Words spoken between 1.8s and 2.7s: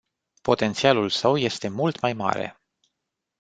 mai mare.